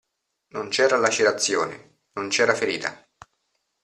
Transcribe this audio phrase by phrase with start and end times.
[0.55, 3.07] Non c'era lacerazione, non c'era ferita.